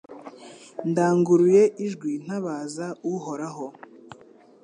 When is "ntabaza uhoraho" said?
2.25-3.67